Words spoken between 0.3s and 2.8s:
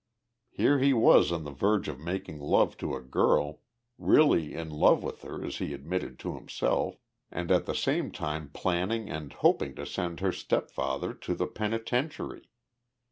Here he was on the verge of making love